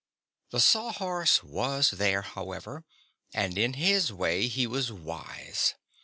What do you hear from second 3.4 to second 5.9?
in his way he was wise.